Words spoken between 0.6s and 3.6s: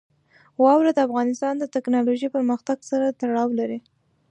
واوره د افغانستان د تکنالوژۍ پرمختګ سره تړاو